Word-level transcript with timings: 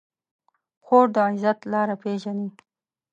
خور 0.85 1.05
د 1.15 1.15
عزت 1.27 1.59
لاره 1.71 1.95
پېژني. 2.03 2.49